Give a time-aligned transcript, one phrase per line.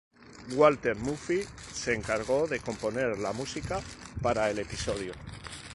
[0.55, 1.43] Walter Murphy
[1.75, 3.79] se encargó de componer la música
[4.23, 5.13] para el episodio.